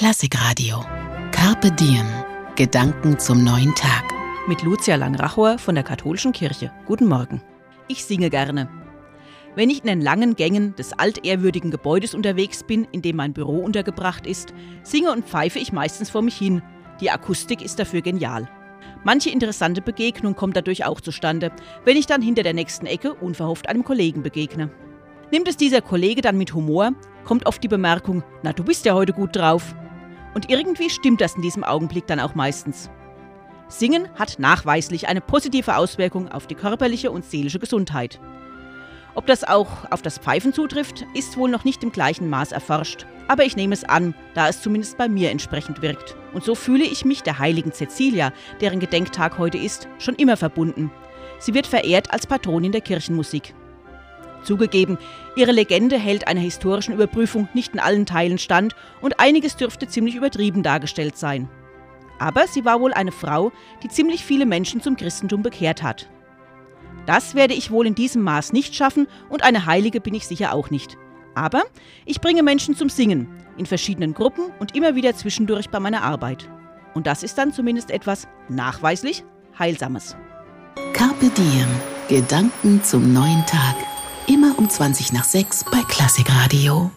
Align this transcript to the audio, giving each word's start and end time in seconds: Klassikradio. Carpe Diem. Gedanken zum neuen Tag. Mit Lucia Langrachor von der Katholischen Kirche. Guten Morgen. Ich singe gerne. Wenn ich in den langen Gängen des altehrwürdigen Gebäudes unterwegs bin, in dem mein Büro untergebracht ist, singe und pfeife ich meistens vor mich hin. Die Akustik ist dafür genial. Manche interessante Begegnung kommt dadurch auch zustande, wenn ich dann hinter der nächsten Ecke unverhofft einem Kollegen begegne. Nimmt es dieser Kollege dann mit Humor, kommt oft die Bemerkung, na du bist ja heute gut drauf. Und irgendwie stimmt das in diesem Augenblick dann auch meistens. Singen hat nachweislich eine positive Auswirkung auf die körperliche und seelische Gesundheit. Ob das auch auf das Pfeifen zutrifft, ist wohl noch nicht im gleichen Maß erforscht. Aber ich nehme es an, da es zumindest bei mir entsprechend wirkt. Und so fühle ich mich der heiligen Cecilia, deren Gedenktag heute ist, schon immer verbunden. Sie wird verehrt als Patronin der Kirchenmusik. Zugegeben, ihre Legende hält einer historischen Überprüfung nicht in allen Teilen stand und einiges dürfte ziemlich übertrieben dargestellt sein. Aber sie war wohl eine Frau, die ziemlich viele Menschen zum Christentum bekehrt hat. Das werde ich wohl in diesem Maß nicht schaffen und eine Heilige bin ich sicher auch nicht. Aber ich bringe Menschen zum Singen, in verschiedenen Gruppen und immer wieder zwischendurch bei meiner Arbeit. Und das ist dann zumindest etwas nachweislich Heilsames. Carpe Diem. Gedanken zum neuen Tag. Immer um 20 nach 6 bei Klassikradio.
Klassikradio. 0.00 0.82
Carpe 1.30 1.70
Diem. 1.72 2.06
Gedanken 2.56 3.18
zum 3.18 3.44
neuen 3.44 3.74
Tag. 3.74 4.02
Mit 4.48 4.62
Lucia 4.62 4.96
Langrachor 4.96 5.58
von 5.58 5.74
der 5.74 5.84
Katholischen 5.84 6.32
Kirche. 6.32 6.72
Guten 6.86 7.06
Morgen. 7.06 7.42
Ich 7.86 8.06
singe 8.06 8.30
gerne. 8.30 8.70
Wenn 9.56 9.68
ich 9.68 9.80
in 9.80 9.88
den 9.88 10.00
langen 10.00 10.36
Gängen 10.36 10.74
des 10.74 10.94
altehrwürdigen 10.94 11.70
Gebäudes 11.70 12.14
unterwegs 12.14 12.64
bin, 12.64 12.88
in 12.92 13.02
dem 13.02 13.16
mein 13.16 13.34
Büro 13.34 13.58
untergebracht 13.58 14.26
ist, 14.26 14.54
singe 14.84 15.12
und 15.12 15.26
pfeife 15.26 15.58
ich 15.58 15.70
meistens 15.70 16.08
vor 16.08 16.22
mich 16.22 16.38
hin. 16.38 16.62
Die 17.02 17.10
Akustik 17.10 17.60
ist 17.60 17.78
dafür 17.78 18.00
genial. 18.00 18.48
Manche 19.04 19.28
interessante 19.28 19.82
Begegnung 19.82 20.34
kommt 20.34 20.56
dadurch 20.56 20.86
auch 20.86 21.02
zustande, 21.02 21.52
wenn 21.84 21.98
ich 21.98 22.06
dann 22.06 22.22
hinter 22.22 22.42
der 22.42 22.54
nächsten 22.54 22.86
Ecke 22.86 23.12
unverhofft 23.12 23.68
einem 23.68 23.84
Kollegen 23.84 24.22
begegne. 24.22 24.70
Nimmt 25.30 25.46
es 25.46 25.58
dieser 25.58 25.82
Kollege 25.82 26.22
dann 26.22 26.38
mit 26.38 26.54
Humor, 26.54 26.92
kommt 27.24 27.44
oft 27.44 27.62
die 27.62 27.68
Bemerkung, 27.68 28.24
na 28.42 28.54
du 28.54 28.64
bist 28.64 28.86
ja 28.86 28.94
heute 28.94 29.12
gut 29.12 29.36
drauf. 29.36 29.74
Und 30.34 30.50
irgendwie 30.50 30.90
stimmt 30.90 31.20
das 31.20 31.34
in 31.34 31.42
diesem 31.42 31.64
Augenblick 31.64 32.06
dann 32.06 32.20
auch 32.20 32.34
meistens. 32.34 32.90
Singen 33.68 34.08
hat 34.18 34.38
nachweislich 34.38 35.08
eine 35.08 35.20
positive 35.20 35.76
Auswirkung 35.76 36.28
auf 36.28 36.46
die 36.46 36.54
körperliche 36.54 37.10
und 37.10 37.24
seelische 37.24 37.58
Gesundheit. 37.58 38.20
Ob 39.14 39.26
das 39.26 39.44
auch 39.44 39.90
auf 39.90 40.02
das 40.02 40.18
Pfeifen 40.18 40.52
zutrifft, 40.52 41.04
ist 41.14 41.36
wohl 41.36 41.50
noch 41.50 41.64
nicht 41.64 41.82
im 41.82 41.92
gleichen 41.92 42.28
Maß 42.30 42.52
erforscht. 42.52 43.06
Aber 43.28 43.44
ich 43.44 43.56
nehme 43.56 43.74
es 43.74 43.84
an, 43.84 44.14
da 44.34 44.48
es 44.48 44.60
zumindest 44.60 44.98
bei 44.98 45.08
mir 45.08 45.30
entsprechend 45.30 45.82
wirkt. 45.82 46.16
Und 46.32 46.44
so 46.44 46.54
fühle 46.54 46.84
ich 46.84 47.04
mich 47.04 47.22
der 47.22 47.38
heiligen 47.38 47.72
Cecilia, 47.72 48.32
deren 48.60 48.80
Gedenktag 48.80 49.38
heute 49.38 49.58
ist, 49.58 49.88
schon 49.98 50.14
immer 50.16 50.36
verbunden. 50.36 50.90
Sie 51.38 51.54
wird 51.54 51.66
verehrt 51.66 52.12
als 52.12 52.26
Patronin 52.26 52.72
der 52.72 52.80
Kirchenmusik. 52.80 53.54
Zugegeben, 54.42 54.98
ihre 55.36 55.52
Legende 55.52 55.98
hält 55.98 56.26
einer 56.26 56.40
historischen 56.40 56.94
Überprüfung 56.94 57.48
nicht 57.54 57.74
in 57.74 57.80
allen 57.80 58.06
Teilen 58.06 58.38
stand 58.38 58.74
und 59.00 59.20
einiges 59.20 59.56
dürfte 59.56 59.86
ziemlich 59.86 60.14
übertrieben 60.14 60.62
dargestellt 60.62 61.16
sein. 61.16 61.48
Aber 62.18 62.46
sie 62.46 62.64
war 62.64 62.80
wohl 62.80 62.92
eine 62.92 63.12
Frau, 63.12 63.52
die 63.82 63.88
ziemlich 63.88 64.24
viele 64.24 64.46
Menschen 64.46 64.82
zum 64.82 64.96
Christentum 64.96 65.42
bekehrt 65.42 65.82
hat. 65.82 66.08
Das 67.06 67.34
werde 67.34 67.54
ich 67.54 67.70
wohl 67.70 67.86
in 67.86 67.94
diesem 67.94 68.22
Maß 68.22 68.52
nicht 68.52 68.74
schaffen 68.74 69.08
und 69.28 69.42
eine 69.42 69.66
Heilige 69.66 70.00
bin 70.00 70.14
ich 70.14 70.26
sicher 70.26 70.52
auch 70.52 70.70
nicht. 70.70 70.96
Aber 71.34 71.62
ich 72.04 72.20
bringe 72.20 72.42
Menschen 72.42 72.76
zum 72.76 72.88
Singen, 72.88 73.28
in 73.56 73.66
verschiedenen 73.66 74.14
Gruppen 74.14 74.50
und 74.58 74.76
immer 74.76 74.94
wieder 74.94 75.14
zwischendurch 75.14 75.70
bei 75.70 75.80
meiner 75.80 76.02
Arbeit. 76.02 76.48
Und 76.94 77.06
das 77.06 77.22
ist 77.22 77.38
dann 77.38 77.52
zumindest 77.52 77.90
etwas 77.90 78.26
nachweislich 78.48 79.24
Heilsames. 79.58 80.16
Carpe 80.92 81.30
Diem. 81.30 81.68
Gedanken 82.08 82.82
zum 82.82 83.12
neuen 83.12 83.46
Tag. 83.46 83.76
Immer 84.30 84.56
um 84.58 84.70
20 84.70 85.12
nach 85.12 85.24
6 85.24 85.64
bei 85.72 85.82
Klassikradio. 85.88 86.92